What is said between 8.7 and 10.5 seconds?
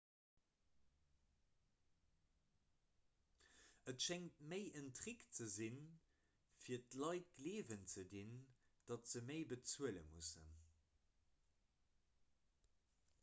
datt se méi bezuele mussen